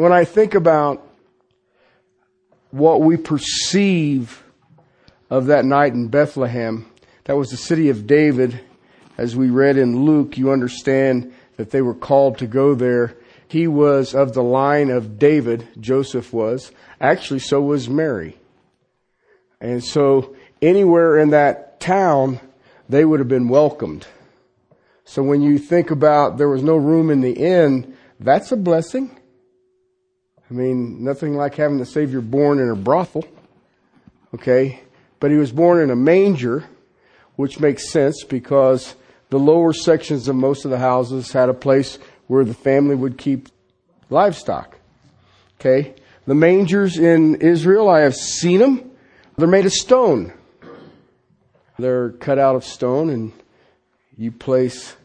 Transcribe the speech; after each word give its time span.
when 0.00 0.12
I 0.12 0.24
think 0.24 0.54
about 0.54 1.06
what 2.70 3.02
we 3.02 3.18
perceive 3.18 4.42
of 5.28 5.46
that 5.46 5.66
night 5.66 5.92
in 5.92 6.08
Bethlehem, 6.08 6.90
that 7.24 7.36
was 7.36 7.50
the 7.50 7.58
city 7.58 7.90
of 7.90 8.06
David. 8.06 8.60
As 9.18 9.36
we 9.36 9.50
read 9.50 9.76
in 9.76 10.06
Luke, 10.06 10.38
you 10.38 10.52
understand 10.52 11.34
that 11.58 11.70
they 11.70 11.82
were 11.82 11.94
called 11.94 12.38
to 12.38 12.46
go 12.46 12.74
there. 12.74 13.14
He 13.46 13.66
was 13.66 14.14
of 14.14 14.32
the 14.32 14.42
line 14.42 14.88
of 14.88 15.18
David, 15.18 15.68
Joseph 15.78 16.32
was. 16.32 16.72
Actually, 16.98 17.40
so 17.40 17.60
was 17.60 17.90
Mary. 17.90 18.38
And 19.60 19.84
so 19.84 20.34
anywhere 20.62 21.18
in 21.18 21.28
that 21.30 21.78
town, 21.78 22.40
they 22.88 23.04
would 23.04 23.20
have 23.20 23.28
been 23.28 23.48
welcomed. 23.48 24.06
So 25.04 25.22
when 25.22 25.42
you 25.42 25.58
think 25.58 25.90
about 25.90 26.38
there 26.38 26.48
was 26.48 26.62
no 26.62 26.76
room 26.76 27.10
in 27.10 27.20
the 27.20 27.32
inn, 27.32 27.96
that's 28.18 28.50
a 28.50 28.56
blessing. 28.56 29.19
I 30.50 30.52
mean, 30.52 31.04
nothing 31.04 31.36
like 31.36 31.54
having 31.54 31.78
the 31.78 31.86
Savior 31.86 32.20
born 32.20 32.58
in 32.58 32.70
a 32.70 32.76
brothel. 32.76 33.24
Okay? 34.34 34.80
But 35.20 35.30
he 35.30 35.36
was 35.36 35.52
born 35.52 35.80
in 35.80 35.90
a 35.90 35.96
manger, 35.96 36.64
which 37.36 37.60
makes 37.60 37.90
sense 37.90 38.24
because 38.24 38.96
the 39.28 39.38
lower 39.38 39.72
sections 39.72 40.26
of 40.26 40.34
most 40.34 40.64
of 40.64 40.72
the 40.72 40.78
houses 40.78 41.30
had 41.30 41.48
a 41.48 41.54
place 41.54 41.98
where 42.26 42.44
the 42.44 42.54
family 42.54 42.96
would 42.96 43.16
keep 43.16 43.48
livestock. 44.08 44.76
Okay? 45.60 45.94
The 46.26 46.34
mangers 46.34 46.98
in 46.98 47.36
Israel, 47.36 47.88
I 47.88 48.00
have 48.00 48.16
seen 48.16 48.58
them. 48.58 48.90
They're 49.38 49.46
made 49.46 49.66
of 49.66 49.72
stone. 49.72 50.32
They're 51.78 52.10
cut 52.10 52.38
out 52.38 52.56
of 52.56 52.64
stone 52.64 53.08
and 53.08 53.32
you 54.18 54.32
place 54.32 54.96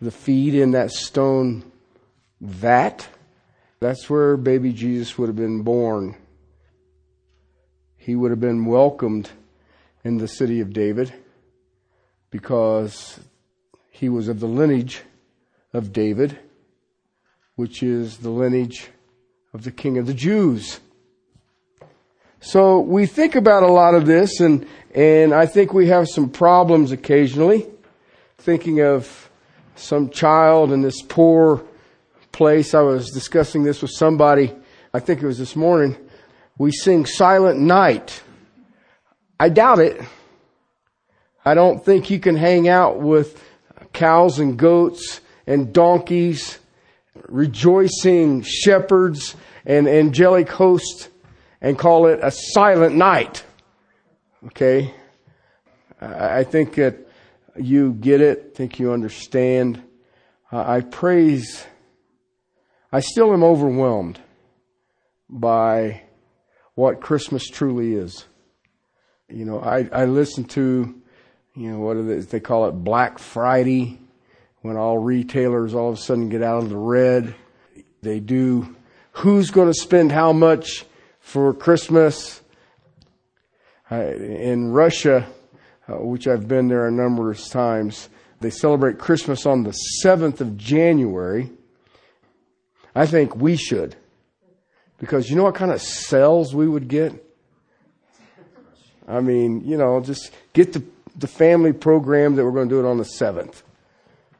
the 0.00 0.10
feed 0.10 0.54
in 0.54 0.72
that 0.72 0.90
stone 0.90 1.64
vat 2.40 3.08
that's 3.80 4.10
where 4.10 4.36
baby 4.36 4.72
Jesus 4.72 5.16
would 5.16 5.28
have 5.28 5.36
been 5.36 5.62
born. 5.62 6.14
He 7.96 8.14
would 8.14 8.30
have 8.30 8.40
been 8.40 8.66
welcomed 8.66 9.30
in 10.04 10.18
the 10.18 10.28
city 10.28 10.60
of 10.60 10.74
David 10.74 11.12
because 12.30 13.18
he 13.90 14.10
was 14.10 14.28
of 14.28 14.40
the 14.40 14.46
lineage 14.46 15.02
of 15.72 15.92
David, 15.92 16.38
which 17.56 17.82
is 17.82 18.18
the 18.18 18.30
lineage 18.30 18.90
of 19.54 19.64
the 19.64 19.70
King 19.70 19.96
of 19.96 20.06
the 20.06 20.14
Jews. 20.14 20.80
So 22.40 22.80
we 22.80 23.06
think 23.06 23.34
about 23.34 23.62
a 23.62 23.72
lot 23.72 23.94
of 23.94 24.06
this 24.06 24.40
and, 24.40 24.66
and 24.94 25.32
I 25.34 25.46
think 25.46 25.72
we 25.72 25.88
have 25.88 26.06
some 26.06 26.28
problems 26.28 26.92
occasionally 26.92 27.66
thinking 28.36 28.80
of 28.80 29.30
some 29.74 30.10
child 30.10 30.70
in 30.70 30.82
this 30.82 31.00
poor 31.02 31.62
place. 32.32 32.74
I 32.74 32.80
was 32.80 33.10
discussing 33.10 33.62
this 33.62 33.82
with 33.82 33.90
somebody. 33.90 34.54
I 34.92 35.00
think 35.00 35.22
it 35.22 35.26
was 35.26 35.38
this 35.38 35.56
morning. 35.56 35.96
We 36.58 36.72
sing 36.72 37.06
Silent 37.06 37.58
Night. 37.58 38.22
I 39.38 39.48
doubt 39.48 39.78
it. 39.78 40.00
I 41.44 41.54
don't 41.54 41.84
think 41.84 42.10
you 42.10 42.20
can 42.20 42.36
hang 42.36 42.68
out 42.68 43.00
with 43.00 43.42
cows 43.92 44.38
and 44.38 44.58
goats 44.58 45.20
and 45.46 45.72
donkeys, 45.72 46.58
rejoicing 47.28 48.42
shepherds 48.42 49.34
and 49.64 49.88
angelic 49.88 50.48
hosts 50.50 51.08
and 51.60 51.78
call 51.78 52.06
it 52.06 52.20
a 52.22 52.30
silent 52.30 52.94
night. 52.94 53.44
Okay? 54.46 54.94
I 56.00 56.44
think 56.44 56.74
that 56.74 56.96
you 57.56 57.92
get 57.94 58.20
it, 58.20 58.54
think 58.54 58.78
you 58.78 58.92
understand. 58.92 59.82
I 60.52 60.80
praise 60.80 61.66
I 62.92 62.98
still 62.98 63.32
am 63.32 63.44
overwhelmed 63.44 64.18
by 65.28 66.02
what 66.74 67.00
Christmas 67.00 67.46
truly 67.46 67.94
is. 67.94 68.24
You 69.28 69.44
know, 69.44 69.60
I, 69.60 69.88
I 69.92 70.06
listen 70.06 70.42
to, 70.46 71.00
you 71.54 71.70
know, 71.70 71.78
what 71.78 71.94
they, 72.04 72.16
they 72.16 72.40
call 72.40 72.66
it 72.66 72.72
Black 72.72 73.20
Friday, 73.20 74.00
when 74.62 74.76
all 74.76 74.98
retailers 74.98 75.72
all 75.72 75.90
of 75.90 75.94
a 75.94 76.00
sudden 76.00 76.30
get 76.30 76.42
out 76.42 76.64
of 76.64 76.68
the 76.68 76.76
red. 76.76 77.32
They 78.02 78.18
do 78.18 78.74
who's 79.12 79.52
going 79.52 79.68
to 79.68 79.74
spend 79.74 80.10
how 80.10 80.32
much 80.32 80.84
for 81.20 81.54
Christmas. 81.54 82.40
in 83.88 84.72
Russia, 84.72 85.28
uh, 85.86 85.94
which 85.94 86.26
I've 86.26 86.48
been 86.48 86.66
there 86.66 86.88
a 86.88 86.92
number 86.92 87.30
of 87.30 87.38
times, 87.38 88.08
they 88.40 88.50
celebrate 88.50 88.98
Christmas 88.98 89.46
on 89.46 89.62
the 89.62 89.76
7th 90.04 90.40
of 90.40 90.56
January 90.56 91.50
I 92.94 93.06
think 93.06 93.36
we 93.36 93.56
should. 93.56 93.96
Because 94.98 95.30
you 95.30 95.36
know 95.36 95.44
what 95.44 95.54
kind 95.54 95.70
of 95.70 95.80
sales 95.80 96.54
we 96.54 96.68
would 96.68 96.88
get? 96.88 97.12
I 99.08 99.20
mean, 99.20 99.66
you 99.66 99.76
know, 99.76 100.00
just 100.00 100.30
get 100.52 100.72
the, 100.72 100.84
the 101.16 101.26
family 101.26 101.72
program 101.72 102.36
that 102.36 102.44
we're 102.44 102.52
going 102.52 102.68
to 102.68 102.74
do 102.74 102.86
it 102.86 102.88
on 102.88 102.98
the 102.98 103.04
7th. 103.04 103.62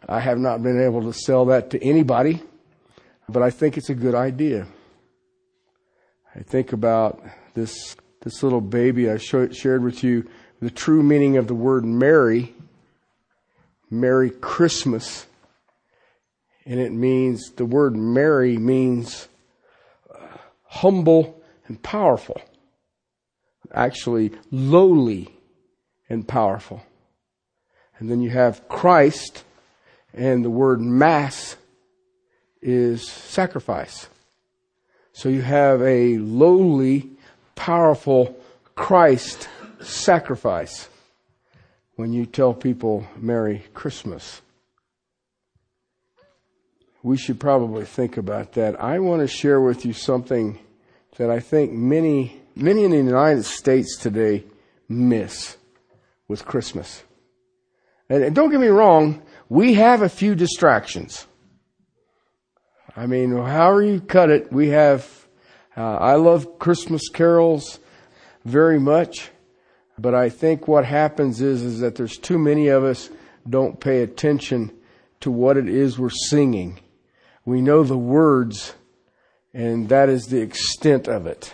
I 0.08 0.20
have 0.20 0.38
not 0.38 0.62
been 0.62 0.80
able 0.80 1.02
to 1.02 1.12
sell 1.12 1.46
that 1.46 1.70
to 1.70 1.82
anybody, 1.82 2.42
but 3.28 3.42
I 3.42 3.50
think 3.50 3.76
it's 3.76 3.90
a 3.90 3.94
good 3.94 4.14
idea. 4.14 4.66
I 6.34 6.40
think 6.40 6.72
about 6.72 7.22
this, 7.54 7.96
this 8.20 8.42
little 8.42 8.60
baby 8.60 9.10
I 9.10 9.16
shared 9.16 9.82
with 9.82 10.04
you 10.04 10.28
the 10.60 10.70
true 10.70 11.02
meaning 11.02 11.36
of 11.36 11.48
the 11.48 11.54
word 11.54 11.84
Mary, 11.84 12.54
Merry 13.90 14.30
Christmas 14.30 15.26
and 16.66 16.78
it 16.78 16.92
means, 16.92 17.50
the 17.52 17.64
word 17.64 17.96
Mary 17.96 18.56
means 18.56 19.28
uh, 20.12 20.18
humble 20.64 21.42
and 21.66 21.82
powerful. 21.82 22.40
Actually, 23.72 24.32
lowly 24.50 25.34
and 26.08 26.26
powerful. 26.26 26.82
And 27.98 28.10
then 28.10 28.20
you 28.20 28.30
have 28.30 28.68
Christ, 28.68 29.44
and 30.12 30.44
the 30.44 30.50
word 30.50 30.80
mass 30.80 31.56
is 32.60 33.08
sacrifice. 33.08 34.08
So 35.12 35.28
you 35.28 35.42
have 35.42 35.82
a 35.82 36.18
lowly, 36.18 37.10
powerful 37.54 38.36
Christ 38.74 39.48
sacrifice 39.80 40.88
when 41.96 42.12
you 42.12 42.26
tell 42.26 42.54
people 42.54 43.06
Merry 43.16 43.64
Christmas 43.74 44.40
we 47.02 47.16
should 47.16 47.40
probably 47.40 47.84
think 47.84 48.16
about 48.16 48.52
that. 48.52 48.82
I 48.82 48.98
want 48.98 49.20
to 49.22 49.26
share 49.26 49.60
with 49.60 49.84
you 49.84 49.92
something 49.92 50.58
that 51.16 51.30
I 51.30 51.40
think 51.40 51.72
many, 51.72 52.40
many 52.54 52.84
in 52.84 52.90
the 52.90 52.98
United 52.98 53.44
States 53.44 53.96
today 53.96 54.44
miss 54.88 55.56
with 56.28 56.44
Christmas. 56.44 57.02
And 58.08 58.34
don't 58.34 58.50
get 58.50 58.60
me 58.60 58.68
wrong, 58.68 59.22
we 59.48 59.74
have 59.74 60.02
a 60.02 60.08
few 60.08 60.34
distractions. 60.34 61.26
I 62.96 63.06
mean, 63.06 63.32
however 63.32 63.82
you 63.82 64.00
cut 64.00 64.30
it, 64.30 64.52
we 64.52 64.68
have, 64.68 65.08
uh, 65.76 65.96
I 65.96 66.16
love 66.16 66.58
Christmas 66.58 67.08
carols 67.08 67.78
very 68.44 68.80
much, 68.80 69.30
but 69.98 70.14
I 70.14 70.28
think 70.28 70.68
what 70.68 70.84
happens 70.84 71.40
is, 71.40 71.62
is 71.62 71.80
that 71.80 71.94
there's 71.94 72.18
too 72.18 72.38
many 72.38 72.68
of 72.68 72.84
us 72.84 73.08
don't 73.48 73.80
pay 73.80 74.02
attention 74.02 74.72
to 75.20 75.30
what 75.30 75.56
it 75.56 75.68
is 75.68 75.98
we're 75.98 76.10
singing 76.10 76.78
we 77.50 77.60
know 77.60 77.82
the 77.82 77.98
words, 77.98 78.74
and 79.52 79.88
that 79.88 80.08
is 80.08 80.26
the 80.26 80.40
extent 80.40 81.08
of 81.08 81.26
it. 81.26 81.52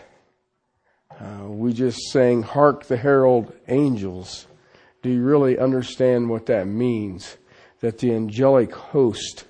Uh, 1.18 1.46
we 1.46 1.72
just 1.72 1.98
sang, 2.10 2.42
Hark 2.42 2.84
the 2.84 2.98
Herald 2.98 3.54
Angels. 3.66 4.46
Do 5.00 5.08
you 5.08 5.22
really 5.22 5.58
understand 5.58 6.28
what 6.28 6.44
that 6.46 6.66
means? 6.66 7.38
That 7.80 7.96
the 7.96 8.12
angelic 8.12 8.74
host 8.74 9.46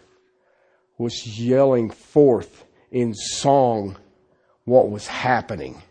was 0.99 1.37
yelling 1.37 1.91
forth 1.91 2.65
in 2.93 3.13
song 3.13 3.97
what 4.65 4.89
was 4.89 5.09
happening. 5.09 5.83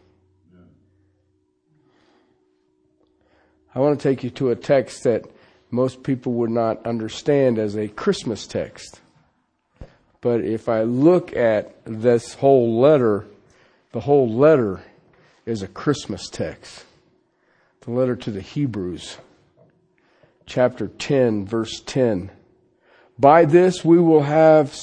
I 3.73 3.79
want 3.79 3.99
to 3.99 4.09
take 4.09 4.23
you 4.23 4.29
to 4.29 4.51
a 4.51 4.55
text 4.55 5.03
that 5.03 5.25
most 5.69 6.01
people 6.01 6.31
would 6.35 6.49
not 6.49 6.85
understand 6.87 7.59
as 7.59 7.75
a 7.75 7.89
Christmas 7.89 8.47
text. 8.47 9.01
But 10.25 10.42
if 10.42 10.68
I 10.69 10.81
look 10.81 11.36
at 11.36 11.75
this 11.86 12.33
whole 12.33 12.80
letter, 12.80 13.27
the 13.92 14.00
whole 14.00 14.27
letter 14.27 14.81
is 15.45 15.62
a 15.62 15.68
Christmas 15.68 16.30
text. 16.31 16.83
The 17.81 17.92
letter 17.92 18.16
to 18.16 18.31
the 18.31 18.42
Hebrews, 18.42 19.19
chapter 20.48 20.88
10, 20.88 21.45
verse 21.45 21.80
10. 21.86 22.31
By 23.19 23.45
this 23.45 23.86
we 23.86 24.00
will 24.00 24.24
have 24.24 24.75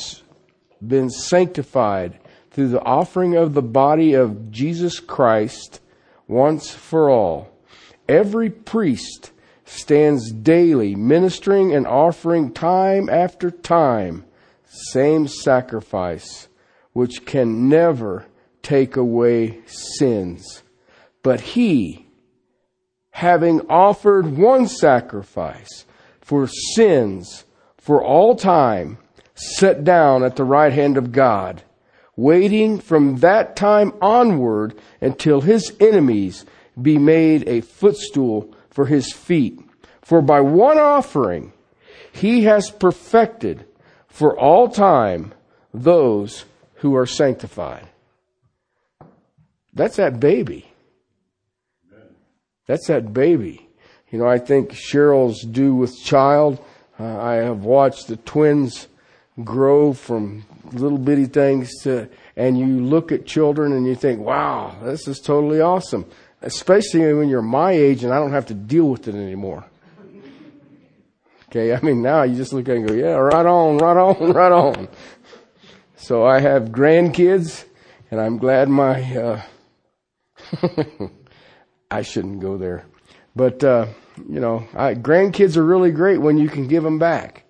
been 0.81 1.11
sanctified 1.11 2.21
through 2.53 2.69
the 2.69 2.85
offering 2.85 3.35
of 3.35 3.55
the 3.55 3.63
body 3.63 4.15
of 4.15 4.53
Jesus 4.53 5.01
Christ 5.01 5.81
once 6.29 6.71
for 6.71 7.11
all. 7.11 7.51
Every 8.09 8.49
priest 8.49 9.33
stands 9.65 10.31
daily 10.31 10.95
ministering 10.95 11.75
and 11.75 11.85
offering 11.85 12.53
time 12.53 13.09
after 13.11 13.51
time 13.51 14.25
same 14.73 15.29
sacrifice, 15.29 16.49
which 16.93 17.25
can 17.27 17.69
never 17.69 18.27
take 18.63 18.97
away 18.97 19.61
sins. 19.67 20.63
But 21.23 21.41
he, 21.41 22.07
having 23.11 23.61
offered 23.69 24.37
one 24.37 24.67
sacrifice 24.67 25.85
for 26.21 26.47
sins 26.47 27.45
for 27.77 28.03
all 28.03 28.35
time, 28.35 28.99
sat 29.35 29.85
down 29.85 30.23
at 30.23 30.37
the 30.37 30.45
right 30.45 30.73
hand 30.73 30.97
of 30.97 31.13
God, 31.13 31.63
waiting 32.17 32.79
from 32.79 33.17
that 33.17 33.57
time 33.57 33.93
onward 34.01 34.75
until 35.01 35.41
his 35.41 35.73
enemies 35.81 36.47
be 36.81 36.97
made 36.97 37.47
a 37.49 37.61
footstool 37.61 38.55
for 38.71 38.87
his 38.87 39.13
feet. 39.13 39.61
For 40.01 40.23
by 40.23 40.41
one 40.41 40.79
offering 40.79 41.53
he 42.13 42.45
has 42.45 42.71
perfected 42.71 43.67
for 44.13 44.39
all 44.39 44.69
time 44.69 45.33
those 45.73 46.45
who 46.77 46.95
are 46.95 47.07
sanctified. 47.07 47.89
That's 49.73 49.97
that 49.97 50.21
baby. 50.21 50.67
That's 52.67 52.87
that 52.89 53.15
baby. 53.15 53.67
You 54.11 54.19
know, 54.19 54.27
I 54.27 54.39
think 54.39 54.73
Cheryl's 54.73 55.43
due 55.43 55.75
with 55.75 55.99
child. 55.99 56.63
Uh, 57.01 57.19
I 57.19 57.35
have 57.37 57.65
watched 57.65 58.09
the 58.09 58.19
twins 58.19 58.87
grow 59.43 59.95
from 59.95 60.45
little 60.73 60.99
bitty 60.99 61.27
things 61.27 61.71
to, 61.83 62.09
and 62.37 62.59
you 62.59 62.67
look 62.67 63.13
at 63.13 63.25
children 63.25 63.73
and 63.73 63.87
you 63.87 63.95
think, 63.95 64.21
wow, 64.21 64.77
this 64.83 65.09
is 65.09 65.21
totally 65.21 65.63
awesome. 65.63 66.05
Especially 66.43 67.15
when 67.15 67.31
you're 67.31 67.41
my 67.41 67.73
age 67.73 68.05
and 68.05 68.13
I 68.13 68.19
don't 68.19 68.33
have 68.33 68.47
to 68.47 68.55
deal 68.55 68.91
with 68.91 69.09
it 69.09 69.15
anymore. 69.15 69.65
Okay, 71.53 71.75
I 71.75 71.81
mean 71.83 72.01
now 72.01 72.23
you 72.23 72.35
just 72.35 72.55
look 72.55 72.67
at 72.71 72.77
it 72.77 72.79
and 72.79 72.89
go, 72.89 72.95
yeah, 72.95 73.13
right 73.13 73.45
on, 73.45 73.77
right 73.77 73.97
on, 73.99 74.33
right 74.33 74.53
on. 74.53 74.89
So 75.97 76.25
I 76.25 76.41
have 76.41 76.71
grandkids 76.71 77.67
and 78.11 78.19
I'm 78.19 78.39
glad 78.39 78.71
my, 78.71 79.03
uh, 79.15 79.43
I 81.91 82.01
shouldn't 82.01 82.41
go 82.41 82.57
there. 82.57 82.87
But, 83.37 83.63
uh, 83.63 83.89
you 84.27 84.41
know, 84.41 84.67
I, 84.75 84.95
grandkids 84.95 85.59
are 85.59 85.63
really 85.63 85.91
great 85.91 86.23
when 86.23 86.39
you 86.39 86.49
can 86.49 86.69
give 86.69 86.85
them 86.85 86.99
back. 86.99 87.45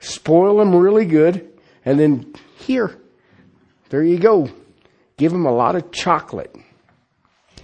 Spoil 0.00 0.56
them 0.56 0.74
really 0.74 1.04
good, 1.04 1.52
and 1.84 2.00
then 2.00 2.34
here, 2.56 2.98
there 3.90 4.02
you 4.02 4.18
go. 4.18 4.48
Give 5.18 5.30
them 5.30 5.44
a 5.44 5.52
lot 5.52 5.76
of 5.76 5.92
chocolate. 5.92 6.56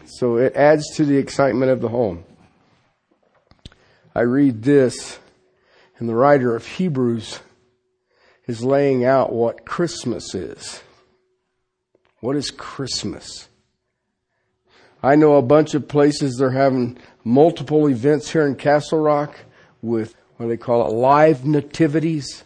So 0.05 0.37
it 0.37 0.55
adds 0.55 0.85
to 0.97 1.07
the 1.07 1.17
excitement 1.17 1.71
of 1.71 1.81
the 1.81 1.89
home. 1.89 2.25
I 4.15 4.21
read 4.21 4.63
this, 4.63 5.19
and 5.99 6.09
the 6.09 6.15
writer 6.15 6.55
of 6.55 6.67
Hebrews 6.67 7.41
is 8.47 8.65
laying 8.65 9.05
out 9.05 9.33
what 9.33 9.67
Christmas 9.67 10.35
is. 10.35 10.83
What 12.21 12.37
is 12.37 12.51
Christmas? 12.51 13.49
I 15.03 15.15
know 15.15 15.37
a 15.37 15.43
bunch 15.43 15.75
of 15.75 15.87
places 15.87 16.37
they're 16.37 16.51
having 16.51 16.99
multiple 17.23 17.89
events 17.89 18.31
here 18.31 18.47
in 18.47 18.57
Castle 18.57 18.99
Rock 18.99 19.39
with 19.83 20.17
what 20.37 20.47
do 20.47 20.51
they 20.51 20.57
call 20.57 20.89
it 20.89 20.93
live 20.93 21.45
nativities 21.45 22.43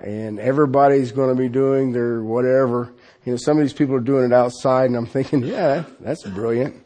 and 0.00 0.40
everybody's 0.40 1.12
going 1.12 1.34
to 1.34 1.40
be 1.40 1.48
doing 1.48 1.92
their 1.92 2.22
whatever. 2.22 2.92
You 3.24 3.32
know, 3.32 3.36
some 3.36 3.58
of 3.58 3.62
these 3.62 3.72
people 3.72 3.94
are 3.94 4.00
doing 4.00 4.24
it 4.24 4.32
outside 4.32 4.86
and 4.86 4.96
I'm 4.96 5.06
thinking, 5.06 5.42
yeah, 5.44 5.84
that's 6.00 6.24
brilliant. 6.24 6.84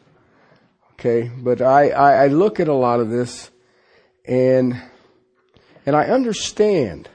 Okay. 0.93 1.31
But 1.35 1.61
I, 1.61 1.89
I, 1.89 2.23
I 2.23 2.27
look 2.27 2.59
at 2.59 2.67
a 2.67 2.73
lot 2.73 2.99
of 2.99 3.09
this 3.09 3.49
and, 4.25 4.79
and 5.85 5.95
I 5.95 6.05
understand. 6.05 7.09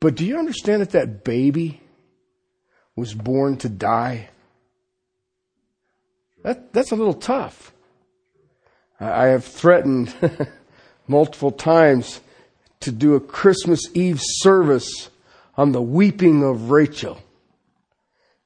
But 0.00 0.14
do 0.14 0.24
you 0.24 0.38
understand 0.38 0.82
that 0.82 0.90
that 0.90 1.24
baby 1.24 1.80
was 2.94 3.14
born 3.14 3.56
to 3.58 3.68
die? 3.68 4.28
That, 6.42 6.72
that's 6.72 6.92
a 6.92 6.96
little 6.96 7.14
tough. 7.14 7.72
I 9.00 9.26
have 9.26 9.44
threatened 9.44 10.14
multiple 11.08 11.50
times 11.50 12.20
to 12.80 12.92
do 12.92 13.14
a 13.14 13.20
Christmas 13.20 13.80
Eve 13.94 14.20
service 14.22 15.10
on 15.56 15.72
the 15.72 15.82
weeping 15.82 16.42
of 16.44 16.70
Rachel. 16.70 17.20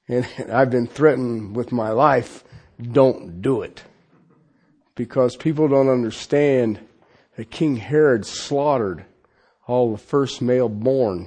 And 0.08 0.26
I've 0.52 0.70
been 0.70 0.86
threatened 0.86 1.54
with 1.54 1.72
my 1.72 1.90
life, 1.90 2.44
don't 2.80 3.42
do 3.42 3.62
it. 3.62 3.82
Because 4.94 5.36
people 5.36 5.68
don't 5.68 5.88
understand 5.88 6.80
that 7.40 7.48
King 7.48 7.76
Herod 7.76 8.26
slaughtered 8.26 9.06
all 9.66 9.92
the 9.92 9.96
first 9.96 10.42
male 10.42 10.68
born 10.68 11.26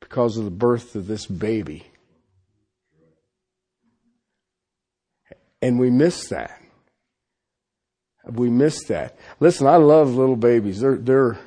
because 0.00 0.38
of 0.38 0.46
the 0.46 0.50
birth 0.50 0.94
of 0.94 1.08
this 1.08 1.26
baby. 1.26 1.86
And 5.60 5.78
we 5.78 5.90
miss 5.90 6.30
that. 6.30 6.58
We 8.24 8.48
miss 8.48 8.84
that. 8.84 9.14
Listen, 9.40 9.66
I 9.66 9.76
love 9.76 10.14
little 10.14 10.36
babies. 10.36 10.80
They're, 10.80 10.96
they're, 10.96 11.38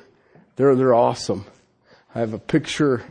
they're, 0.54 0.76
they're 0.76 0.94
awesome. 0.94 1.44
I 2.14 2.20
have 2.20 2.32
a 2.32 2.38
picture 2.38 3.02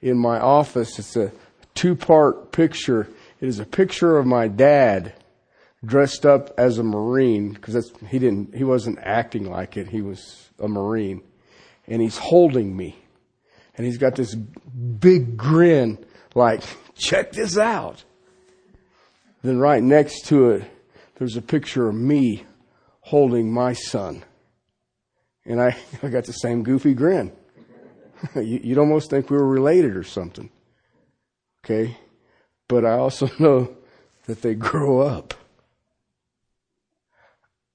in 0.00 0.16
my 0.16 0.38
office. 0.38 0.96
It's 1.00 1.16
a 1.16 1.32
two 1.74 1.96
part 1.96 2.52
picture. 2.52 3.08
It 3.40 3.48
is 3.48 3.58
a 3.58 3.66
picture 3.66 4.16
of 4.16 4.26
my 4.26 4.46
dad 4.46 5.12
dressed 5.84 6.24
up 6.24 6.52
as 6.58 6.78
a 6.78 6.82
Marine 6.82 7.52
because 7.52 7.92
he 8.08 8.18
didn't, 8.18 8.54
he 8.54 8.64
wasn't 8.64 8.98
acting 9.00 9.50
like 9.50 9.76
it. 9.76 9.88
He 9.88 10.02
was 10.02 10.50
a 10.58 10.68
Marine 10.68 11.22
and 11.86 12.00
he's 12.00 12.18
holding 12.18 12.76
me 12.76 12.96
and 13.76 13.86
he's 13.86 13.98
got 13.98 14.14
this 14.14 14.34
big 14.34 15.36
grin 15.36 16.04
like, 16.34 16.62
check 16.96 17.32
this 17.32 17.56
out. 17.56 18.04
Then 19.42 19.58
right 19.58 19.82
next 19.82 20.26
to 20.26 20.50
it, 20.50 20.70
there's 21.16 21.36
a 21.36 21.42
picture 21.42 21.88
of 21.88 21.94
me 21.94 22.44
holding 23.00 23.52
my 23.52 23.72
son. 23.72 24.24
And 25.44 25.60
I, 25.60 25.76
I 26.02 26.08
got 26.08 26.24
the 26.24 26.32
same 26.32 26.62
goofy 26.62 26.94
grin. 26.94 27.32
you, 28.34 28.60
would 28.64 28.78
almost 28.78 29.10
think 29.10 29.30
we 29.30 29.36
were 29.36 29.46
related 29.46 29.96
or 29.96 30.02
something. 30.02 30.50
Okay? 31.64 31.96
But 32.68 32.84
I 32.84 32.92
also 32.92 33.30
know 33.38 33.76
that 34.26 34.42
they 34.42 34.54
grow 34.54 35.00
up. 35.00 35.34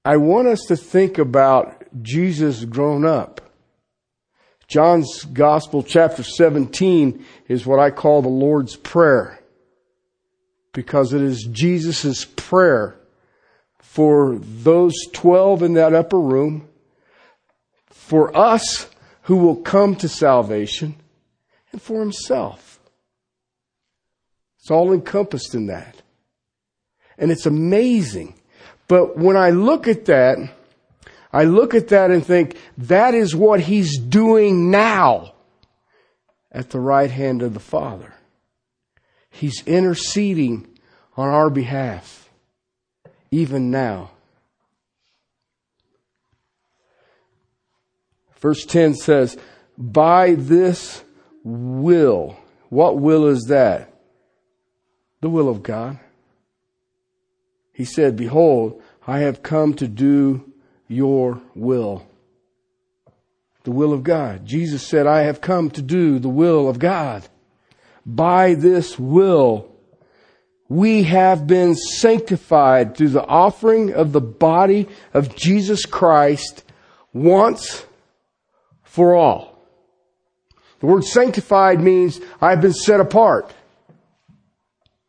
I 0.04 0.16
want 0.16 0.48
us 0.48 0.60
to 0.68 0.76
think 0.76 1.18
about 1.18 1.84
Jesus 2.02 2.64
grown 2.64 3.04
up. 3.04 3.40
John's 4.66 5.24
Gospel, 5.24 5.82
chapter 5.82 6.22
17, 6.22 7.24
is 7.48 7.66
what 7.66 7.80
I 7.80 7.90
call 7.90 8.22
the 8.22 8.28
Lord's 8.28 8.76
Prayer 8.76 9.40
because 10.72 11.12
it 11.12 11.20
is 11.20 11.48
Jesus' 11.50 12.24
prayer 12.24 12.96
for 13.78 14.38
those 14.38 14.94
12 15.12 15.64
in 15.64 15.74
that 15.74 15.94
upper 15.94 16.20
room, 16.20 16.68
for 17.88 18.36
us 18.36 18.88
who 19.22 19.36
will 19.36 19.56
come 19.56 19.96
to 19.96 20.08
salvation, 20.08 20.94
and 21.72 21.82
for 21.82 22.00
himself. 22.00 22.80
It's 24.60 24.70
all 24.70 24.92
encompassed 24.92 25.54
in 25.54 25.66
that. 25.66 25.96
And 27.18 27.30
it's 27.30 27.46
amazing. 27.46 28.39
But 28.90 29.16
when 29.16 29.36
I 29.36 29.50
look 29.50 29.86
at 29.86 30.06
that, 30.06 30.36
I 31.32 31.44
look 31.44 31.74
at 31.74 31.86
that 31.88 32.10
and 32.10 32.26
think, 32.26 32.58
that 32.76 33.14
is 33.14 33.36
what 33.36 33.60
he's 33.60 33.96
doing 33.96 34.72
now 34.72 35.34
at 36.50 36.70
the 36.70 36.80
right 36.80 37.08
hand 37.08 37.42
of 37.42 37.54
the 37.54 37.60
Father. 37.60 38.12
He's 39.30 39.62
interceding 39.64 40.66
on 41.16 41.28
our 41.28 41.50
behalf, 41.50 42.28
even 43.30 43.70
now. 43.70 44.10
Verse 48.40 48.64
10 48.66 48.96
says, 48.96 49.38
By 49.78 50.34
this 50.34 51.04
will. 51.44 52.36
What 52.70 52.98
will 52.98 53.28
is 53.28 53.44
that? 53.44 53.94
The 55.20 55.30
will 55.30 55.48
of 55.48 55.62
God. 55.62 56.00
He 57.80 57.86
said, 57.86 58.14
Behold, 58.14 58.82
I 59.06 59.20
have 59.20 59.42
come 59.42 59.72
to 59.76 59.88
do 59.88 60.52
your 60.86 61.40
will. 61.54 62.06
The 63.62 63.70
will 63.70 63.94
of 63.94 64.02
God. 64.02 64.44
Jesus 64.44 64.86
said, 64.86 65.06
I 65.06 65.22
have 65.22 65.40
come 65.40 65.70
to 65.70 65.80
do 65.80 66.18
the 66.18 66.28
will 66.28 66.68
of 66.68 66.78
God. 66.78 67.26
By 68.04 68.52
this 68.52 68.98
will, 68.98 69.74
we 70.68 71.04
have 71.04 71.46
been 71.46 71.74
sanctified 71.74 72.98
through 72.98 73.08
the 73.08 73.24
offering 73.24 73.94
of 73.94 74.12
the 74.12 74.20
body 74.20 74.86
of 75.14 75.34
Jesus 75.34 75.86
Christ 75.86 76.62
once 77.14 77.86
for 78.82 79.14
all. 79.14 79.58
The 80.80 80.86
word 80.86 81.04
sanctified 81.04 81.80
means 81.80 82.20
I've 82.42 82.60
been 82.60 82.74
set 82.74 83.00
apart. 83.00 83.50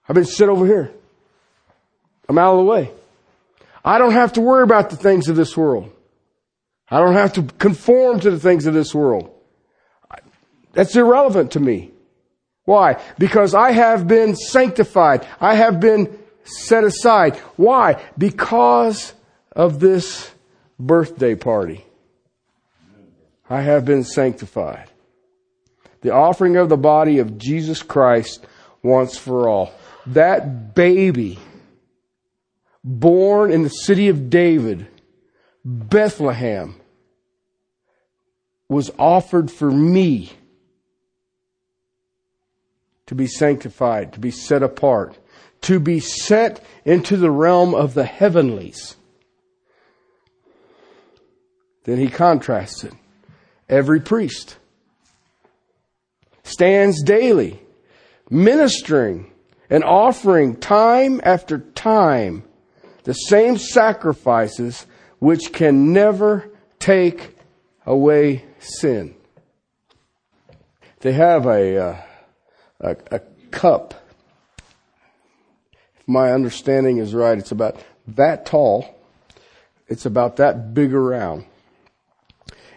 I've 0.07 0.15
been 0.15 0.23
set 0.23 0.47
over 0.47 0.65
here. 0.65 0.93
I'm 2.31 2.37
out 2.37 2.53
of 2.53 2.59
the 2.59 2.63
way. 2.63 2.91
I 3.83 3.97
don't 3.97 4.13
have 4.13 4.31
to 4.33 4.41
worry 4.41 4.63
about 4.63 4.89
the 4.89 4.95
things 4.95 5.27
of 5.27 5.35
this 5.35 5.57
world. 5.57 5.91
I 6.89 7.01
don't 7.01 7.15
have 7.15 7.33
to 7.33 7.43
conform 7.43 8.21
to 8.21 8.31
the 8.31 8.39
things 8.39 8.65
of 8.67 8.73
this 8.73 8.95
world. 8.95 9.29
That's 10.71 10.95
irrelevant 10.95 11.51
to 11.51 11.59
me. 11.59 11.91
Why? 12.63 13.01
Because 13.19 13.53
I 13.53 13.71
have 13.71 14.07
been 14.07 14.37
sanctified. 14.37 15.27
I 15.41 15.55
have 15.55 15.81
been 15.81 16.17
set 16.45 16.85
aside. 16.85 17.35
Why? 17.57 18.01
Because 18.17 19.13
of 19.51 19.81
this 19.81 20.31
birthday 20.79 21.35
party. 21.35 21.83
I 23.49 23.59
have 23.59 23.83
been 23.83 24.05
sanctified. 24.05 24.89
The 25.99 26.11
offering 26.11 26.55
of 26.55 26.69
the 26.69 26.77
body 26.77 27.19
of 27.19 27.37
Jesus 27.37 27.83
Christ 27.83 28.47
once 28.81 29.17
for 29.17 29.49
all. 29.49 29.73
That 30.05 30.73
baby 30.73 31.37
born 32.83 33.51
in 33.51 33.63
the 33.63 33.69
city 33.69 34.07
of 34.09 34.29
David, 34.29 34.87
Bethlehem, 35.63 36.75
was 38.67 38.91
offered 38.97 39.51
for 39.51 39.69
me 39.69 40.31
to 43.05 43.15
be 43.15 43.27
sanctified, 43.27 44.13
to 44.13 44.19
be 44.19 44.31
set 44.31 44.63
apart, 44.63 45.17
to 45.61 45.79
be 45.79 45.99
set 45.99 46.63
into 46.85 47.17
the 47.17 47.29
realm 47.29 47.75
of 47.75 47.93
the 47.93 48.05
heavenlies. 48.05 48.95
Then 51.83 51.97
he 51.97 52.07
contrasts 52.07 52.83
it. 52.83 52.93
Every 53.67 53.99
priest 53.99 54.57
stands 56.43 57.03
daily 57.03 57.59
ministering 58.29 59.31
and 59.69 59.83
offering 59.83 60.55
time 60.55 61.19
after 61.23 61.59
time 61.59 62.43
the 63.03 63.13
same 63.13 63.57
sacrifices 63.57 64.85
which 65.19 65.53
can 65.53 65.93
never 65.93 66.49
take 66.79 67.35
away 67.85 68.45
sin. 68.59 69.15
They 70.99 71.13
have 71.13 71.45
a, 71.45 71.77
uh, 71.77 72.01
a, 72.79 72.97
a 73.11 73.19
cup. 73.49 73.93
If 75.99 76.07
my 76.07 76.31
understanding 76.31 76.97
is 76.97 77.13
right, 77.13 77.37
it's 77.37 77.51
about 77.51 77.83
that 78.07 78.45
tall. 78.45 78.99
It's 79.87 80.05
about 80.05 80.37
that 80.37 80.73
big 80.73 80.93
around. 80.93 81.45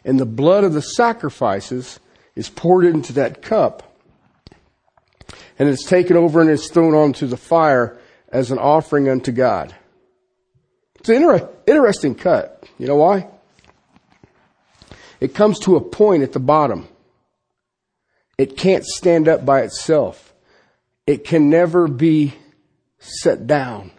And 0.05 0.19
the 0.19 0.27
blood 0.27 0.65
of 0.65 0.73
the 0.73 0.83
sacrifices 0.83 2.01
is 2.35 2.51
poured 2.51 2.85
into 2.85 3.13
that 3.15 3.43
cup. 3.43 3.95
And 5.59 5.69
it's 5.69 5.85
taken 5.85 6.17
over 6.17 6.41
and 6.41 6.51
it's 6.51 6.69
thrown 6.69 6.95
onto 6.95 7.27
the 7.27 7.37
fire 7.37 7.99
as 8.29 8.51
an 8.51 8.59
offering 8.59 9.09
unto 9.09 9.33
God. 9.33 9.75
It's 11.05 11.11
an 11.11 11.17
inter- 11.17 11.51
interesting 11.67 12.15
cut. 12.15 12.65
You 12.79 12.87
know 12.87 12.97
why? 12.97 13.29
It 15.21 15.35
comes 15.35 15.59
to 15.61 15.77
a 15.77 15.81
point 15.83 16.23
at 16.23 16.33
the 16.33 16.41
bottom. 16.41 16.89
It 18.39 18.57
can't 18.57 18.87
stand 18.87 19.29
up 19.29 19.45
by 19.45 19.61
itself. 19.65 20.33
It 21.07 21.25
can 21.25 21.51
never 21.51 21.89
be 21.89 22.33
set 23.01 23.47
down. 23.47 23.91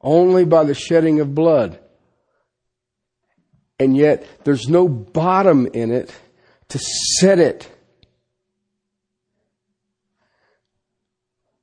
Only 0.00 0.44
by 0.44 0.62
the 0.62 0.74
shedding 0.74 1.18
of 1.18 1.34
blood. 1.34 1.80
And 3.80 3.96
yet, 3.96 4.24
there's 4.44 4.68
no 4.68 4.86
bottom 4.86 5.66
in 5.66 5.90
it 5.90 6.14
to 6.68 6.78
set 6.78 7.40
it. 7.40 7.68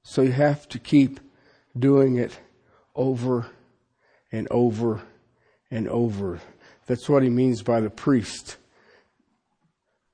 So 0.04 0.22
you 0.22 0.34
have 0.34 0.68
to 0.68 0.80
keep 0.80 1.22
doing 1.80 2.18
it 2.18 2.38
over 2.96 3.48
and 4.32 4.48
over 4.52 5.02
and 5.72 5.88
over. 5.88 6.40
That's 6.86 7.08
what 7.08 7.24
he 7.24 7.30
means 7.30 7.62
by 7.62 7.80
the 7.82 7.90
priest. 7.90 8.58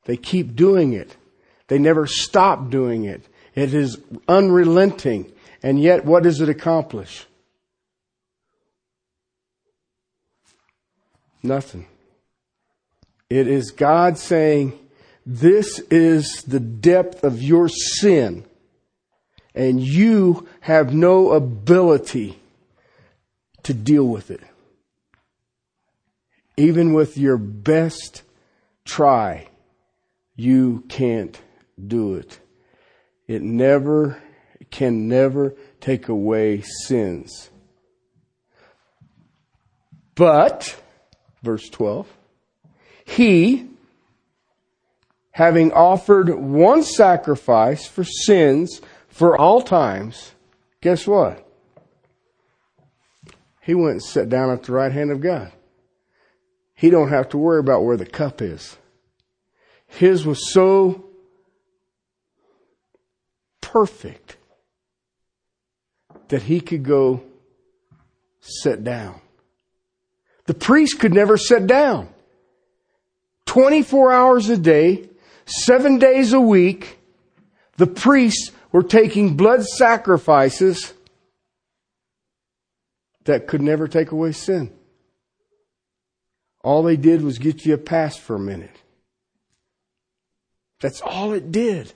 They 0.06 0.18
keep 0.18 0.56
doing 0.56 0.94
it. 0.94 1.16
They 1.68 1.80
never 1.80 2.06
stop 2.06 2.70
doing 2.70 3.06
it. 3.06 3.28
It 3.56 3.74
is 3.74 3.98
unrelenting. 4.28 5.32
And 5.64 5.82
yet, 5.82 6.06
what 6.06 6.24
does 6.24 6.42
it 6.42 6.50
accomplish? 6.50 7.26
Nothing. 11.42 11.88
It 13.30 13.48
is 13.48 13.72
God 13.72 14.18
saying, 14.18 14.78
This 15.26 15.80
is 15.92 16.44
the 16.48 16.60
depth 16.60 17.24
of 17.24 17.42
your 17.42 17.70
sin 17.70 18.46
and 19.56 19.80
you 19.82 20.48
have 20.60 20.94
no 20.94 21.32
ability 21.32 22.38
to 23.64 23.74
deal 23.74 24.06
with 24.06 24.30
it. 24.30 24.42
Even 26.58 26.94
with 26.94 27.18
your 27.18 27.38
best 27.38 28.22
try, 28.84 29.48
you 30.36 30.84
can't 30.90 31.40
do 31.88 32.16
it. 32.16 32.40
It 33.28 33.42
never 33.42 34.22
can 34.72 35.08
never 35.08 35.56
take 35.80 36.10
away 36.10 36.62
sins. 36.62 37.50
But, 40.16 40.76
verse 41.44 41.68
12, 41.70 42.08
he, 43.06 43.68
having 45.32 45.72
offered 45.74 46.30
one 46.30 46.84
sacrifice 46.84 47.86
for 47.88 48.04
sins 48.04 48.82
for 49.16 49.38
all 49.38 49.62
times, 49.62 50.34
guess 50.82 51.08
what? 51.08 51.50
He 53.62 53.74
went 53.74 53.92
and 53.92 54.04
sat 54.04 54.28
down 54.28 54.50
at 54.50 54.64
the 54.64 54.74
right 54.74 54.92
hand 54.92 55.10
of 55.10 55.22
God. 55.22 55.54
He 56.74 56.90
don't 56.90 57.08
have 57.08 57.30
to 57.30 57.38
worry 57.38 57.62
about 57.62 57.86
where 57.86 57.96
the 57.96 58.06
cup 58.06 58.42
is. 58.42 58.76
His 59.88 60.26
was 60.26 60.52
so 60.52 61.06
perfect 63.62 64.36
that 66.28 66.44
he 66.44 66.60
could 66.60 66.84
go 66.84 67.24
sit 68.42 68.84
down. 68.84 69.22
The 70.46 70.56
priest 70.56 71.00
could 71.00 71.14
never 71.14 71.38
sit 71.38 71.68
down. 71.68 72.10
24 73.46 74.12
hours 74.12 74.50
a 74.50 74.58
day, 74.58 75.08
seven 75.46 76.00
days 76.00 76.34
a 76.34 76.42
week, 76.42 77.00
the 77.78 77.88
priest 77.88 78.52
were 78.76 78.84
taking 78.84 79.38
blood 79.38 79.64
sacrifices 79.64 80.94
that 83.24 83.48
could 83.48 83.62
never 83.62 83.88
take 83.88 84.12
away 84.12 84.34
sin. 84.34 84.70
All 86.62 86.84
they 86.84 86.98
did 86.98 87.22
was 87.22 87.38
get 87.38 87.66
you 87.66 87.76
a 87.76 87.78
pass 87.78 88.18
for 88.18 88.36
a 88.36 88.40
minute. 88.40 88.76
That's 90.82 91.00
all 91.00 91.32
it 91.32 91.54
did. 91.54 91.94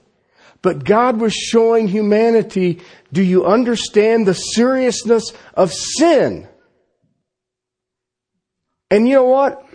But 0.62 0.86
God 0.86 1.20
was 1.20 1.34
showing 1.34 1.90
humanity, 1.90 2.80
do 3.12 3.24
you 3.24 3.46
understand 3.46 4.26
the 4.26 4.34
seriousness 4.34 5.34
of 5.56 5.74
sin? 5.74 6.48
And 8.90 9.06
you 9.06 9.16
know 9.16 9.26
what? 9.26 9.68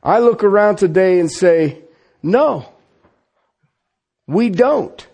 I 0.00 0.20
look 0.20 0.44
around 0.44 0.76
today 0.76 1.18
and 1.18 1.28
say, 1.28 1.80
no. 2.22 2.71
We 4.26 4.50
don't. 4.50 5.06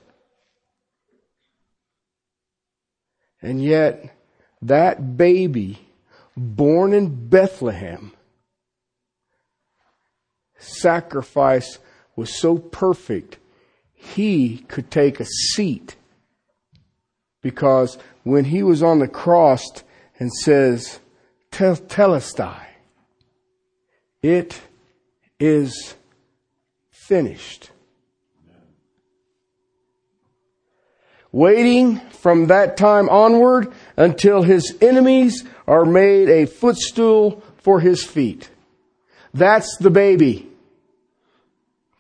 And 3.41 3.63
yet, 3.63 4.15
that 4.63 5.17
baby 5.17 5.79
born 6.37 6.93
in 6.93 7.29
Bethlehem, 7.29 8.13
sacrifice 10.59 11.79
was 12.17 12.39
so 12.39 12.59
perfect, 12.59 13.39
he 13.95 14.59
could 14.69 14.91
take 14.91 15.21
a 15.21 15.25
seat. 15.25 15.97
Because 17.43 17.99
when 18.25 18.45
he 18.45 18.63
was 18.63 18.83
on 18.83 18.99
the 18.99 19.09
cross 19.09 19.63
and 20.19 20.33
says, 20.33 20.99
Telestai, 21.53 22.67
it 24.23 24.61
is 25.39 25.95
finished. 26.91 27.71
Waiting 31.33 32.01
from 32.11 32.47
that 32.47 32.77
time 32.77 33.09
onward 33.09 33.73
until 33.97 34.43
his 34.43 34.77
enemies 34.81 35.45
are 35.67 35.85
made 35.85 36.29
a 36.29 36.47
footstool 36.47 37.43
for 37.59 37.81
his 37.81 38.05
feet. 38.05 38.51
That's 39.35 39.77
the 39.79 39.91
baby. 39.91 40.49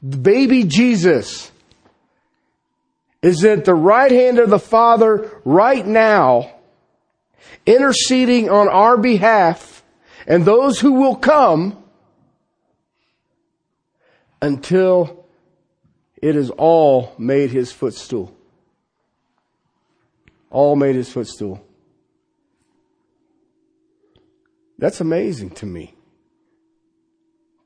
The 0.03 0.17
baby 0.17 0.65
Jesus 0.65 1.51
is 3.21 3.45
at 3.45 3.65
the 3.65 3.75
right 3.75 4.11
hand 4.11 4.39
of 4.39 4.49
the 4.49 4.59
Father 4.59 5.41
right 5.45 5.85
now, 5.85 6.53
interceding 7.67 8.49
on 8.49 8.69
our 8.69 8.97
behalf 8.97 9.83
and 10.27 10.45
those 10.45 10.79
who 10.79 10.93
will 10.93 11.17
come 11.17 11.77
until 14.41 15.27
it 16.23 16.37
is 16.37 16.51
all 16.51 17.15
made 17.19 17.51
his 17.51 17.73
footstool 17.73 18.38
all 20.51 20.77
made 20.77 20.97
his 20.97 21.11
footstool. 21.11 21.65
That's 24.79 25.01
amazing 25.01 25.51
to 25.51 25.67
me. 25.67 25.95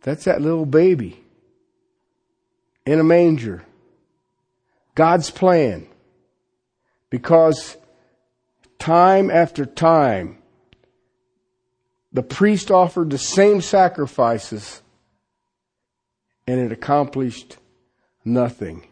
That's 0.03 0.25
that 0.25 0.41
little 0.41 0.67
baby. 0.67 1.19
in 2.85 2.99
a 2.99 3.05
manger. 3.05 3.65
God's 4.95 5.31
plan. 5.31 5.87
Because 7.11 7.77
time 8.79 9.31
after 9.31 9.65
time, 9.65 10.39
the 12.13 12.23
priest 12.23 12.71
offered 12.71 13.11
the 13.11 13.19
same 13.19 13.61
sacrifices 13.61 14.83
and 16.47 16.61
it 16.61 16.73
accomplished 16.73 17.57
nothing. 18.25 18.87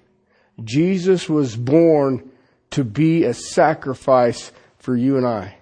Jesus 0.62 1.28
was 1.28 1.56
born 1.56 2.30
to 2.70 2.84
be 2.84 3.24
a 3.24 3.34
sacrifice 3.34 4.52
for 4.78 4.96
you 4.96 5.16
and 5.16 5.26
I. 5.26 5.56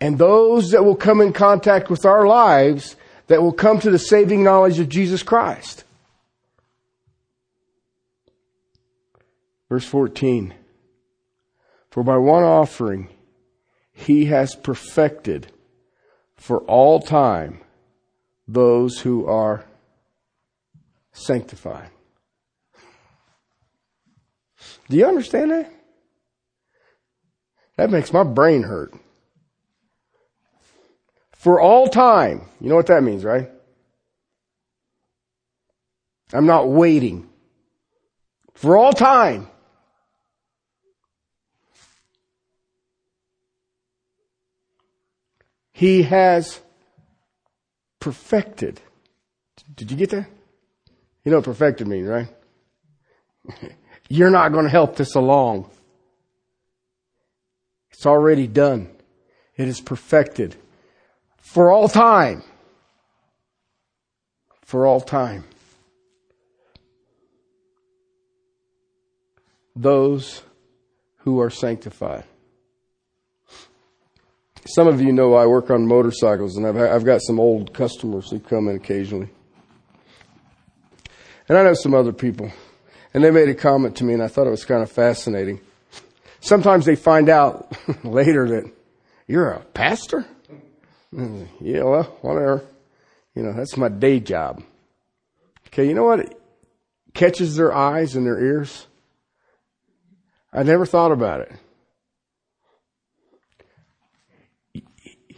And 0.00 0.18
those 0.18 0.70
that 0.70 0.84
will 0.84 0.96
come 0.96 1.20
in 1.20 1.32
contact 1.32 1.90
with 1.90 2.06
our 2.06 2.26
lives 2.26 2.96
that 3.26 3.42
will 3.42 3.52
come 3.52 3.78
to 3.80 3.90
the 3.90 3.98
saving 3.98 4.42
knowledge 4.42 4.78
of 4.78 4.88
Jesus 4.88 5.22
Christ. 5.22 5.84
Verse 9.68 9.84
14. 9.84 10.54
For 11.90 12.02
by 12.02 12.16
one 12.16 12.42
offering 12.42 13.08
he 13.92 14.26
has 14.26 14.54
perfected 14.54 15.52
for 16.36 16.60
all 16.60 17.00
time 17.00 17.60
those 18.48 18.98
who 19.00 19.26
are 19.26 19.64
sanctified. 21.12 21.90
Do 24.88 24.96
you 24.96 25.06
understand 25.06 25.50
that? 25.50 25.72
That 27.80 27.90
makes 27.90 28.12
my 28.12 28.24
brain 28.24 28.64
hurt. 28.64 28.92
For 31.32 31.58
all 31.58 31.88
time. 31.88 32.42
You 32.60 32.68
know 32.68 32.74
what 32.74 32.88
that 32.88 33.02
means, 33.02 33.24
right? 33.24 33.50
I'm 36.30 36.44
not 36.44 36.68
waiting. 36.68 37.26
For 38.52 38.76
all 38.76 38.92
time. 38.92 39.48
He 45.72 46.02
has 46.02 46.60
perfected. 47.98 48.82
Did 49.74 49.90
you 49.90 49.96
get 49.96 50.10
that? 50.10 50.28
You 51.24 51.30
know 51.30 51.38
what 51.38 51.46
perfected 51.46 51.88
means, 51.88 52.08
right? 52.08 52.28
You're 54.10 54.28
not 54.28 54.52
going 54.52 54.64
to 54.64 54.70
help 54.70 54.96
this 54.96 55.14
along. 55.14 55.70
It's 58.00 58.06
already 58.06 58.46
done. 58.46 58.88
It 59.58 59.68
is 59.68 59.78
perfected. 59.78 60.56
For 61.36 61.70
all 61.70 61.86
time. 61.86 62.42
For 64.62 64.86
all 64.86 65.02
time. 65.02 65.44
Those 69.76 70.40
who 71.18 71.40
are 71.40 71.50
sanctified. 71.50 72.24
Some 74.64 74.88
of 74.88 75.02
you 75.02 75.12
know 75.12 75.34
I 75.34 75.44
work 75.44 75.68
on 75.70 75.86
motorcycles, 75.86 76.56
and 76.56 76.66
I've, 76.66 76.78
I've 76.78 77.04
got 77.04 77.20
some 77.20 77.38
old 77.38 77.74
customers 77.74 78.30
who 78.30 78.40
come 78.40 78.68
in 78.68 78.76
occasionally. 78.76 79.28
And 81.50 81.58
I 81.58 81.64
know 81.64 81.74
some 81.74 81.92
other 81.92 82.14
people. 82.14 82.50
And 83.12 83.22
they 83.22 83.30
made 83.30 83.50
a 83.50 83.54
comment 83.54 83.94
to 83.96 84.04
me, 84.04 84.14
and 84.14 84.22
I 84.22 84.28
thought 84.28 84.46
it 84.46 84.50
was 84.50 84.64
kind 84.64 84.82
of 84.82 84.90
fascinating. 84.90 85.60
Sometimes 86.40 86.86
they 86.86 86.96
find 86.96 87.28
out 87.28 87.76
later 88.04 88.48
that 88.48 88.72
you're 89.26 89.50
a 89.50 89.60
pastor? 89.60 90.26
Yeah, 91.12 91.82
well, 91.82 92.04
whatever. 92.22 92.64
You 93.34 93.42
know, 93.42 93.52
that's 93.52 93.76
my 93.76 93.88
day 93.88 94.20
job. 94.20 94.62
Okay, 95.68 95.86
you 95.86 95.94
know 95.94 96.04
what 96.04 96.40
catches 97.14 97.56
their 97.56 97.72
eyes 97.72 98.16
and 98.16 98.26
their 98.26 98.40
ears? 98.40 98.86
I 100.52 100.62
never 100.62 100.86
thought 100.86 101.12
about 101.12 101.40
it. 101.42 101.52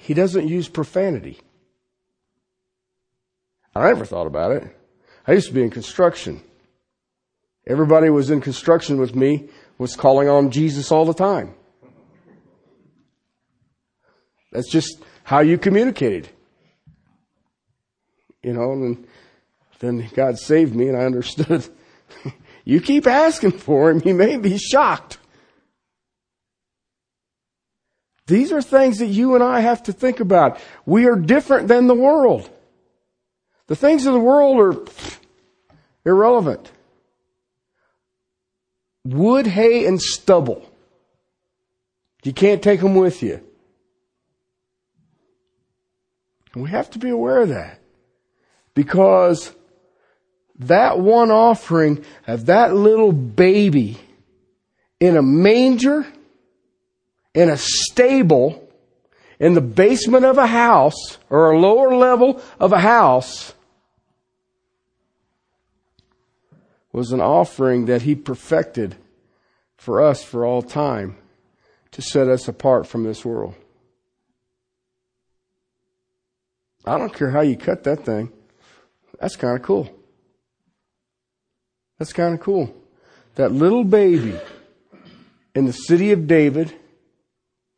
he 0.02 0.14
doesn't 0.14 0.48
use 0.48 0.68
profanity. 0.68 1.38
I 3.72 3.86
never 3.86 4.04
thought 4.04 4.26
about 4.26 4.50
it. 4.50 4.76
I 5.28 5.32
used 5.32 5.46
to 5.46 5.54
be 5.54 5.62
in 5.62 5.70
construction. 5.70 6.42
Everybody 7.68 8.10
was 8.10 8.28
in 8.28 8.40
construction 8.40 8.98
with 8.98 9.14
me 9.14 9.48
was 9.78 9.96
calling 9.96 10.28
on 10.28 10.50
Jesus 10.50 10.92
all 10.92 11.04
the 11.04 11.14
time. 11.14 11.54
That's 14.52 14.70
just 14.70 15.02
how 15.24 15.40
you 15.40 15.58
communicated. 15.58 16.28
You 18.42 18.52
know, 18.52 18.72
and 18.72 19.06
then 19.80 20.08
God 20.14 20.38
saved 20.38 20.74
me 20.74 20.88
and 20.88 20.96
I 20.96 21.04
understood. 21.04 21.66
you 22.64 22.80
keep 22.80 23.06
asking 23.06 23.52
for 23.52 23.90
him, 23.90 24.00
he 24.00 24.12
may 24.12 24.36
be 24.36 24.58
shocked. 24.58 25.18
These 28.26 28.52
are 28.52 28.62
things 28.62 28.98
that 28.98 29.06
you 29.06 29.34
and 29.34 29.42
I 29.42 29.60
have 29.60 29.82
to 29.84 29.92
think 29.92 30.20
about. 30.20 30.60
We 30.86 31.06
are 31.06 31.16
different 31.16 31.68
than 31.68 31.86
the 31.86 31.94
world. 31.94 32.48
The 33.66 33.76
things 33.76 34.06
of 34.06 34.12
the 34.12 34.20
world 34.20 34.60
are 34.60 34.84
irrelevant. 36.04 36.70
Wood, 39.04 39.46
hay, 39.46 39.86
and 39.86 40.00
stubble. 40.00 40.68
You 42.22 42.32
can't 42.32 42.62
take 42.62 42.80
them 42.80 42.94
with 42.94 43.22
you. 43.22 43.40
we 46.54 46.68
have 46.68 46.90
to 46.90 46.98
be 46.98 47.08
aware 47.08 47.40
of 47.40 47.48
that. 47.48 47.80
Because 48.74 49.52
that 50.58 50.98
one 50.98 51.30
offering 51.30 52.04
of 52.26 52.46
that 52.46 52.74
little 52.74 53.12
baby 53.12 53.98
in 55.00 55.16
a 55.16 55.22
manger 55.22 56.06
in 57.34 57.48
a 57.48 57.56
stable 57.56 58.68
in 59.40 59.54
the 59.54 59.60
basement 59.60 60.24
of 60.24 60.38
a 60.38 60.46
house 60.46 61.18
or 61.30 61.50
a 61.50 61.58
lower 61.58 61.96
level 61.96 62.40
of 62.60 62.72
a 62.72 62.78
house 62.78 63.54
was 66.92 67.12
an 67.12 67.20
offering 67.20 67.86
that 67.86 68.02
he 68.02 68.14
perfected 68.14 68.96
for 69.76 70.02
us 70.02 70.22
for 70.22 70.44
all 70.44 70.62
time 70.62 71.16
to 71.90 72.02
set 72.02 72.28
us 72.28 72.48
apart 72.48 72.86
from 72.86 73.04
this 73.04 73.24
world. 73.24 73.54
I 76.84 76.98
don't 76.98 77.14
care 77.14 77.30
how 77.30 77.40
you 77.40 77.56
cut 77.56 77.84
that 77.84 78.04
thing. 78.04 78.32
That's 79.20 79.36
kind 79.36 79.56
of 79.56 79.62
cool. 79.62 79.88
That's 81.98 82.12
kind 82.12 82.34
of 82.34 82.40
cool. 82.40 82.74
That 83.36 83.52
little 83.52 83.84
baby 83.84 84.38
in 85.54 85.64
the 85.64 85.72
city 85.72 86.12
of 86.12 86.26
David 86.26 86.74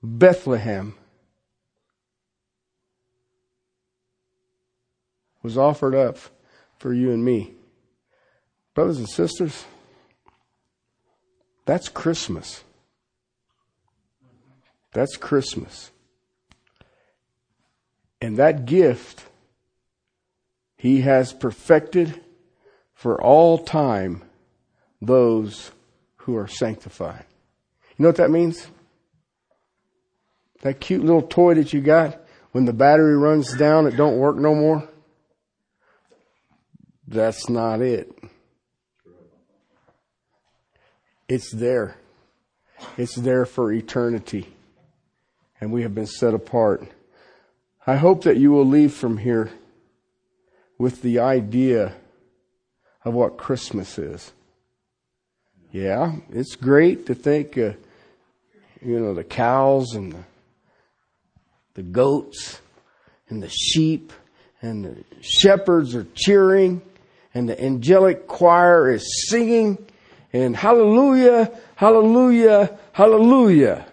Bethlehem 0.03 0.95
was 5.43 5.59
offered 5.59 5.95
up 5.95 6.19
for 6.79 6.93
you 6.93 7.13
and 7.13 7.25
me. 7.25 7.53
Brothers 8.75 8.99
and 8.99 9.09
sisters, 9.09 9.65
that's 11.65 11.89
Christmas. 11.89 12.65
That's 14.93 15.17
Christmas. 15.17 15.91
And 18.21 18.37
that 18.37 18.67
gift 18.67 19.25
he 20.77 21.01
has 21.03 21.33
perfected 21.33 22.21
for 22.95 23.21
all 23.21 23.59
time 23.59 24.23
those 25.01 25.71
who 26.17 26.37
are 26.37 26.49
sanctified. 26.49 27.25
You 27.97 28.03
know 28.03 28.09
what 28.09 28.17
that 28.17 28.31
means? 28.31 28.67
That 30.63 30.81
cute 30.81 31.03
little 31.03 31.23
toy 31.23 31.55
that 31.55 31.73
you 31.73 31.81
got, 31.81 32.21
when 32.53 32.65
the 32.65 32.73
battery 32.73 33.17
runs 33.17 33.55
down, 33.57 33.87
it 33.87 33.97
don't 33.97 34.19
work 34.19 34.37
no 34.37 34.55
more. 34.55 34.89
That's 37.07 37.49
not 37.49 37.83
it. 37.83 38.11
It's 41.29 41.51
there. 41.51 41.97
It's 42.97 43.15
there 43.15 43.47
for 43.47 43.73
eternity. 43.73 44.49
And 45.61 45.73
we 45.73 45.83
have 45.83 45.95
been 45.95 46.07
set 46.07 46.35
apart. 46.35 46.87
I 47.87 47.97
hope 47.97 48.25
that 48.25 48.37
you 48.37 48.51
will 48.51 48.67
leave 48.67 48.93
from 48.93 49.19
here 49.19 49.51
with 50.79 51.03
the 51.03 51.21
idea 51.21 51.95
of 53.05 53.15
what 53.15 53.37
Christmas 53.37 53.99
is. 53.99 54.33
Yeah, 55.71 56.13
it's 56.31 56.57
great 56.57 57.07
to 57.07 57.15
think, 57.15 57.59
uh, 57.59 57.73
you 58.81 59.01
know, 59.01 59.15
the 59.15 59.25
cows 59.25 59.95
and 59.95 60.13
the 60.13 60.25
the 61.75 61.83
goats 61.83 62.61
and 63.29 63.43
the 63.43 63.49
sheep 63.49 64.13
and 64.63 64.85
the 64.85 65.05
shepherds 65.21 65.95
are 65.95 66.07
cheering 66.15 66.81
and 67.35 67.49
the 67.49 67.61
angelic 67.61 68.27
choir 68.27 68.91
is 68.91 69.29
singing 69.29 69.77
and 70.35 70.57
hallelujah, 70.57 71.49
hallelujah, 71.77 72.77
hallelujah. 72.93 73.87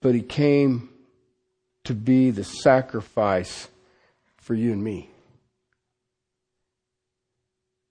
But 0.00 0.16
he 0.16 0.22
came 0.22 0.88
to 1.84 1.94
be 1.94 2.32
the 2.32 2.42
sacrifice 2.42 3.68
for 4.38 4.54
you 4.54 4.72
and 4.72 4.82
me. 4.82 5.10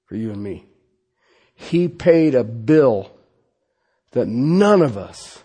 For 0.07 0.17
you 0.17 0.31
and 0.31 0.43
me. 0.43 0.65
He 1.55 1.87
paid 1.87 2.35
a 2.35 2.43
bill 2.43 3.13
that 4.11 4.27
none 4.27 4.81
of 4.81 4.97
us 4.97 5.41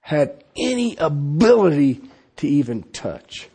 had 0.00 0.44
any 0.56 0.96
ability 0.96 2.00
to 2.36 2.48
even 2.48 2.84
touch. 2.84 3.50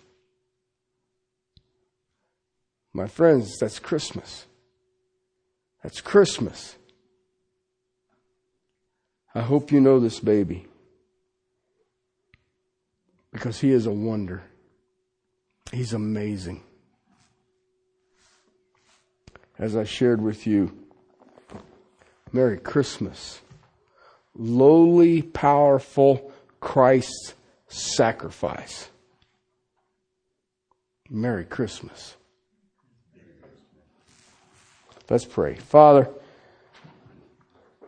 My 2.94 3.08
friends, 3.08 3.58
that's 3.60 3.80
Christmas. 3.80 4.46
That's 5.82 6.00
Christmas. 6.00 6.76
I 9.36 9.42
hope 9.42 9.72
you 9.72 9.82
know 9.82 10.00
this 10.00 10.20
baby 10.20 10.68
because 13.32 13.60
he 13.60 13.72
is 13.72 13.88
a 13.88 13.92
wonder. 13.92 14.44
He's 15.72 15.94
amazing. 15.94 16.62
As 19.58 19.76
I 19.76 19.86
shared 19.86 20.22
with 20.22 20.46
you, 20.46 20.78
Merry 22.32 22.60
Christmas. 22.60 23.42
Lowly, 24.36 25.22
powerful 25.22 26.32
Christ's 26.60 27.34
sacrifice. 27.68 28.90
Merry 31.10 31.46
Christmas. 31.46 32.16
Let's 35.10 35.26
pray. 35.26 35.56
Father, 35.56 36.10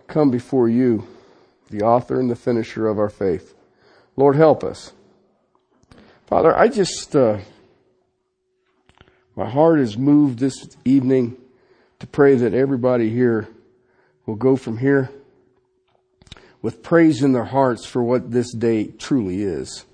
come 0.08 0.32
before 0.32 0.68
you, 0.68 1.08
the 1.70 1.82
author 1.82 2.20
and 2.20 2.30
the 2.30 2.36
finisher 2.36 2.88
of 2.88 3.00
our 3.00 3.10
faith. 3.10 3.56
Lord, 4.18 4.36
help 4.36 4.64
us. 4.64 4.94
Father, 6.28 6.58
I 6.58 6.68
just, 6.68 7.16
uh, 7.16 7.40
my 9.36 9.50
heart 9.50 9.80
is 9.80 9.98
moved 9.98 10.40
this 10.40 10.68
evening 10.84 11.38
to 12.00 12.08
pray 12.08 12.36
that 12.36 12.54
everybody 12.54 13.10
here 13.10 13.48
will 14.26 14.36
go 14.36 14.56
from 14.56 14.78
here 14.78 15.10
with 16.62 16.82
praise 16.84 17.22
in 17.22 17.32
their 17.32 17.46
hearts 17.46 17.86
for 17.86 18.04
what 18.04 18.32
this 18.32 18.52
day 18.54 18.88
truly 18.88 19.44
is. 19.44 19.86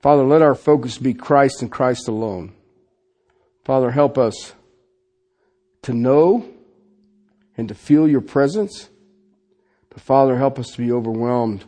Father, 0.00 0.24
let 0.24 0.42
our 0.42 0.54
focus 0.54 0.98
be 0.98 1.14
Christ 1.14 1.62
and 1.62 1.70
Christ 1.70 2.08
alone. 2.08 2.52
Father, 3.64 3.90
help 3.90 4.18
us 4.18 4.54
to 5.88 5.94
know 5.94 6.46
and 7.56 7.68
to 7.68 7.74
feel 7.74 8.06
your 8.06 8.20
presence. 8.20 8.90
But 9.88 10.02
Father, 10.02 10.36
help 10.36 10.58
us 10.58 10.72
to 10.72 10.82
be 10.82 10.92
overwhelmed 10.92 11.64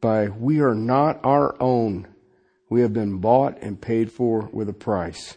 by 0.00 0.26
we 0.26 0.60
are 0.60 0.74
not 0.74 1.20
our 1.22 1.54
own. 1.62 2.08
We 2.68 2.80
have 2.80 2.92
been 2.92 3.18
bought 3.18 3.62
and 3.62 3.80
paid 3.80 4.10
for 4.10 4.50
with 4.52 4.68
a 4.68 4.72
price. 4.72 5.36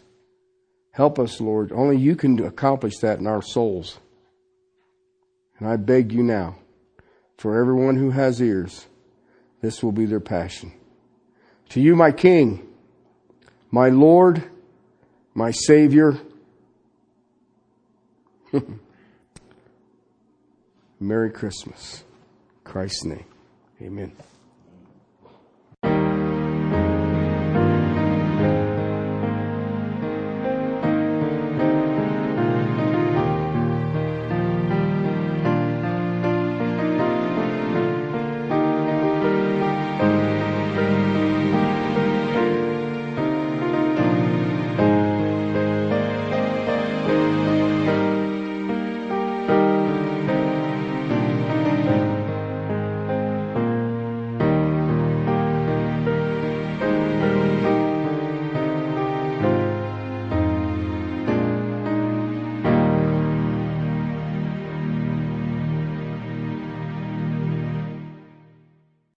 Help 0.90 1.20
us, 1.20 1.40
Lord. 1.40 1.70
Only 1.70 1.96
you 1.96 2.16
can 2.16 2.44
accomplish 2.44 2.98
that 3.02 3.20
in 3.20 3.28
our 3.28 3.40
souls. 3.40 4.00
And 5.60 5.68
I 5.68 5.76
beg 5.76 6.10
you 6.10 6.24
now, 6.24 6.56
for 7.38 7.56
everyone 7.56 7.94
who 7.94 8.10
has 8.10 8.42
ears, 8.42 8.84
this 9.60 9.80
will 9.80 9.92
be 9.92 10.06
their 10.06 10.18
passion. 10.18 10.72
To 11.68 11.80
you, 11.80 11.94
my 11.94 12.10
King, 12.10 12.66
my 13.70 13.90
Lord, 13.90 14.42
my 15.34 15.52
Savior, 15.52 16.18
Merry 21.00 21.30
Christmas. 21.30 22.04
Christ's 22.64 23.04
name. 23.04 23.26
Amen. 23.80 24.16